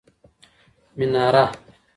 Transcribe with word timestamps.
مناره 0.97 1.45